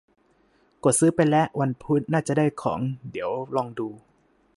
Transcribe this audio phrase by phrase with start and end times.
[0.83, 2.79] กดซื้อไปละ วันพุธน่าจะได้ของ
[3.11, 3.87] เดี๋ยวลองดู